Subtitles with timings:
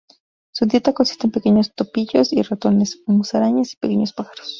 [0.51, 4.47] Su dieta consiste en pequeños topillos y ratones, musarañas y pequeños pájaros.